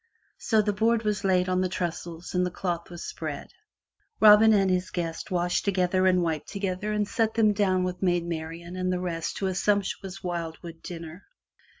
So 0.39 0.63
the 0.63 0.73
board 0.73 1.03
was 1.03 1.23
laid 1.23 1.47
on 1.47 1.61
the 1.61 1.69
trestles 1.69 2.33
and 2.33 2.43
the 2.43 2.49
cloth 2.49 2.89
was 2.89 3.05
spread. 3.05 3.49
Robin 4.19 4.51
and 4.51 4.67
his 4.71 4.89
guest 4.89 5.29
washed 5.29 5.63
together 5.63 6.07
and 6.07 6.23
wiped 6.23 6.47
together 6.49 6.91
and 6.91 7.07
sat 7.07 7.35
them 7.35 7.53
down 7.53 7.83
with 7.83 8.01
Maid 8.01 8.25
Marian 8.25 8.75
and 8.75 8.91
the 8.91 8.99
rest 8.99 9.37
to 9.37 9.45
a 9.45 9.53
sumptuous 9.53 10.23
wildwood 10.23 10.81
dinner. 10.81 11.25